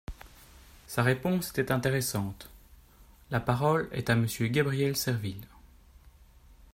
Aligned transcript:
Sa 0.87 1.03
réponse 1.03 1.51
était 1.51 1.71
intéressante! 1.71 2.49
La 3.29 3.39
parole 3.39 3.87
est 3.91 4.09
à 4.09 4.15
Monsieur 4.15 4.47
Gabriel 4.47 4.97
Serville. 4.97 5.45